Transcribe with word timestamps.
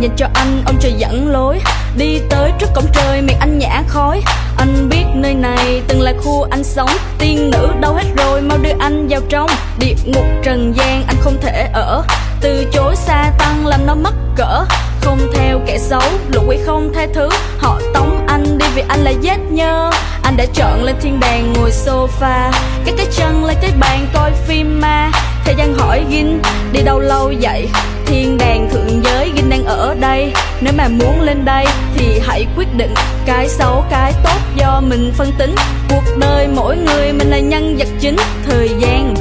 dành 0.00 0.16
cho 0.16 0.26
anh, 0.34 0.62
ông 0.66 0.76
trời 0.80 0.92
dẫn 0.92 1.28
lối. 1.28 1.60
Đi 1.96 2.18
tới 2.30 2.52
trước 2.58 2.66
cổng 2.74 2.86
trời, 2.92 3.22
miệng 3.22 3.38
anh 3.40 3.58
nhả 3.58 3.82
khói. 3.88 4.22
Anh 4.56 4.88
biết 4.88 5.04
nơi 5.14 5.34
này 5.34 5.82
từng 5.88 6.02
là 6.02 6.12
khu 6.24 6.42
anh 6.50 6.64
sống. 6.64 6.90
Tiên 7.18 7.50
nữ 7.50 7.68
đâu 7.80 7.94
hết 7.94 8.04
rồi, 8.16 8.40
mau 8.40 8.58
đưa 8.58 8.72
anh 8.78 9.08
vào 9.08 9.20
trong. 9.28 9.50
Địa 9.78 9.94
ngục 10.04 10.24
trần 10.42 10.72
gian, 10.76 11.04
anh 11.06 11.16
không 11.20 11.36
thể 11.40 11.68
ở. 11.72 12.02
Từ 12.40 12.64
chối 12.72 12.96
xa 12.96 13.32
tăng, 13.38 13.66
làm 13.66 13.86
nó 13.86 13.94
mất 13.94 14.14
cỡ. 14.36 14.64
Không 15.00 15.18
theo 15.34 15.60
kẻ 15.66 15.78
xấu, 15.78 16.02
lũ 16.32 16.42
quỷ 16.48 16.58
không 16.66 16.92
tha 16.94 17.06
thứ. 17.14 17.28
Họ 17.58 17.80
tống 17.94 18.26
anh 18.28 18.58
đi 18.58 18.66
vì 18.74 18.82
anh 18.88 19.00
là 19.00 19.12
vết 19.22 19.38
nhơ. 19.50 19.90
Anh 20.22 20.36
đã 20.36 20.44
chọn 20.54 20.84
lên 20.84 20.96
thiên 21.00 21.20
đàng, 21.20 21.52
ngồi 21.52 21.70
sofa. 21.70 22.52
Cái 22.84 22.94
cái 22.96 23.06
chân 23.16 23.44
lên 23.44 23.56
cái 23.60 23.70
bàn 23.80 24.06
coi 24.14 24.32
phim 24.46 24.80
ma. 24.80 25.10
Thời 25.44 25.54
gian 25.58 25.74
hỏi 25.74 26.04
gin, 26.10 26.42
đi 26.72 26.82
đâu 26.82 27.00
lâu 27.00 27.32
vậy? 27.40 27.68
Thiên 28.06 28.38
đàng 28.38 28.68
thượng 28.70 29.02
giới 29.04 29.32
gin 29.36 29.50
đang 29.50 29.64
ở 29.64 29.94
đây. 30.00 30.32
Nếu 30.60 30.72
mà 30.76 30.88
muốn 30.88 31.20
lên 31.20 31.44
đây 31.44 31.66
thì 31.96 32.20
hãy 32.26 32.46
quyết 32.56 32.68
định 32.76 32.94
cái 33.26 33.48
xấu, 33.48 33.84
cái 33.90 34.12
tốt 34.24 34.38
do 34.56 34.80
mình 34.80 35.12
phân 35.16 35.32
tính. 35.38 35.54
Cuộc 35.88 36.04
đời 36.18 36.48
mỗi 36.48 36.76
người 36.76 37.12
mình 37.12 37.30
là 37.30 37.38
nhân 37.38 37.76
vật 37.78 37.88
chính, 38.00 38.16
thời 38.46 38.70
gian 38.78 39.14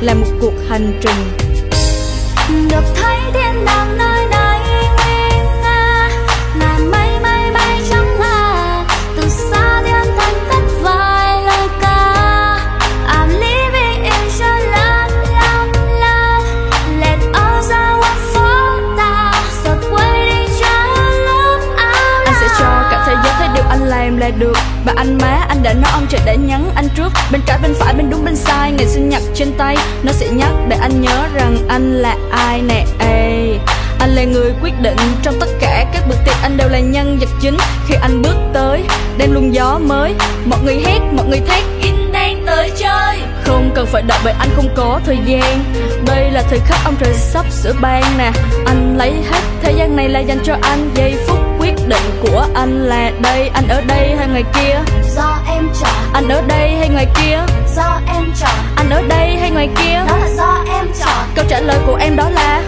là 0.00 0.14
một 0.14 0.26
cuộc 0.40 0.54
hành 0.68 1.00
trình. 1.00 1.36
Được 2.70 2.84
thấy 2.94 3.16
thiên 3.32 3.64
đàng 3.64 3.98
nơi 3.98 4.13
em 24.04 24.16
là 24.16 24.30
được. 24.38 24.56
Và 24.84 24.92
anh 24.96 25.18
má 25.18 25.46
anh 25.48 25.62
đã 25.62 25.72
nói 25.72 25.90
ông 25.92 26.06
trời 26.08 26.20
đã 26.24 26.34
nhắn 26.34 26.70
anh 26.74 26.88
trước. 26.96 27.12
Bên 27.32 27.40
trái 27.46 27.58
bên 27.62 27.74
phải 27.74 27.94
bên 27.94 28.10
đúng 28.10 28.24
bên 28.24 28.36
sai 28.36 28.72
Ngày 28.72 28.86
sinh 28.86 29.08
nhật 29.08 29.22
trên 29.34 29.52
tay. 29.58 29.76
Nó 30.02 30.12
sẽ 30.12 30.28
nhắc 30.28 30.52
để 30.68 30.76
anh 30.80 31.00
nhớ 31.00 31.26
rằng 31.34 31.56
anh 31.68 32.02
là 32.02 32.16
ai 32.30 32.62
nè. 32.62 32.84
Ê 32.98 33.58
Anh 33.98 34.10
là 34.10 34.24
người 34.24 34.52
quyết 34.62 34.80
định. 34.82 34.96
Trong 35.22 35.34
tất 35.40 35.46
cả 35.60 35.86
các 35.92 36.02
bữa 36.08 36.16
tiệc 36.24 36.36
anh 36.42 36.56
đều 36.56 36.68
là 36.68 36.78
nhân 36.78 37.18
vật 37.20 37.28
chính. 37.40 37.56
Khi 37.88 37.94
anh 38.00 38.22
bước 38.22 38.36
tới 38.52 38.82
Đem 39.18 39.32
luôn 39.32 39.54
gió 39.54 39.78
mới. 39.78 40.14
Mọi 40.44 40.58
người 40.64 40.76
hét, 40.86 41.00
mọi 41.12 41.26
người 41.26 41.40
thét 41.40 41.62
In 41.82 42.12
đang 42.12 42.46
tới 42.46 42.70
chơi. 42.76 43.18
Không 43.44 43.70
cần 43.74 43.86
phải 43.86 44.02
đợi 44.02 44.18
bởi 44.24 44.34
anh 44.38 44.48
không 44.56 44.68
có 44.76 45.00
thời 45.06 45.18
gian. 45.26 45.64
Đây 46.06 46.30
là 46.30 46.42
thời 46.50 46.58
khắc 46.58 46.78
ông 46.84 46.94
trời 47.00 47.14
sắp 47.14 47.46
sửa 47.50 47.72
ban 47.80 48.02
nè. 48.18 48.30
Anh 48.66 48.94
lấy 48.98 49.12
hết 49.30 49.40
thế 49.62 49.72
gian 49.72 49.96
này 49.96 50.08
là 50.08 50.20
dành 50.20 50.38
cho 50.44 50.56
anh. 50.62 50.90
Giây 50.94 51.14
phút 51.26 51.33
định 51.88 52.20
của 52.22 52.46
anh 52.54 52.86
là 52.86 53.10
đây 53.22 53.50
Anh 53.54 53.68
ở 53.68 53.80
đây 53.80 54.16
hay 54.16 54.28
ngoài 54.28 54.44
kia? 54.54 54.80
Do 55.16 55.38
em 55.48 55.68
chọn 55.80 55.94
Anh 56.12 56.28
ở 56.28 56.42
đây 56.48 56.76
hay 56.78 56.88
ngoài 56.88 57.06
kia? 57.14 57.38
Do 57.76 58.00
em 58.14 58.24
chọn 58.40 58.58
Anh 58.76 58.90
ở 58.90 59.02
đây 59.08 59.36
hay 59.36 59.50
ngoài 59.50 59.68
kia? 59.76 60.04
Đó 60.08 60.16
là 60.16 60.28
do 60.36 60.64
em 60.72 60.86
chọn 61.00 61.26
Câu 61.34 61.44
trả 61.48 61.60
lời 61.60 61.78
của 61.86 61.94
em 61.94 62.16
đó 62.16 62.30
là 62.30 62.62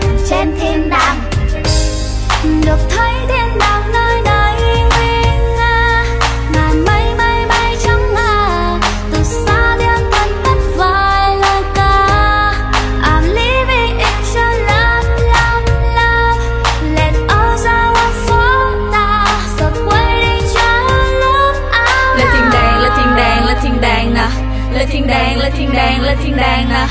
thiên 25.67 25.75
đàng, 25.75 26.03
lên 26.03 26.19
thiên 26.25 26.37
đàng 26.37 26.69
nè 26.69 26.87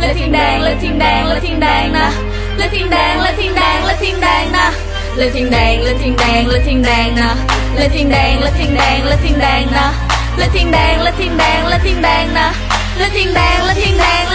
Lên 0.00 0.16
thiên 0.16 0.32
đàng, 0.32 0.62
lên 0.62 0.78
thiên 0.80 0.98
đàng, 0.98 1.26
lên 1.26 1.40
thiên 1.42 1.60
đàng 1.60 1.92
nè 1.92 2.10
Lên 2.58 2.70
thiên 2.70 2.90
đàng, 2.90 3.20
lên 3.20 3.34
thiên 3.36 3.54
đàng, 3.54 3.86
lên 3.86 3.96
thiên 4.00 4.20
đàng 4.20 4.52
nè 4.52 4.70
Lên 5.16 5.30
thiên 5.32 5.50
đàng, 5.50 5.82
lên 5.82 5.96
thiên 6.02 6.16
đàng, 6.16 6.46
lên 6.46 6.62
thiên 6.66 6.82
đàng 6.82 7.16
nè 7.16 7.34
Lên 7.76 7.90
thiên 7.90 8.10
đàng, 8.10 8.40
lên 8.40 8.52
thiên 8.58 8.74
đàng, 8.74 9.06
lên 9.06 9.18
thiên 9.22 9.38
đàng 9.38 9.66
nè 9.72 9.90
Lên 10.36 10.50
thiên 10.52 10.70
đàng, 10.70 11.02
lên 11.02 11.14
thiên 11.18 11.36
đàng, 11.38 11.66
lên 11.66 11.80
thiên 11.84 12.02
đàng 12.02 12.34
nè 12.34 12.50
lên 12.98 13.10
thiên 13.14 13.34
đàng 13.34 13.66
lên 13.66 13.76
thiên 13.76 13.98
đàng 13.98 14.33